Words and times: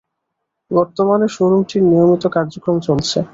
বর্তমানে 0.71 1.27
শোরুমটির 1.35 1.83
নিয়মিত 1.83 2.23
কার্যক্রম 2.35 2.77
চলছে। 2.87 3.19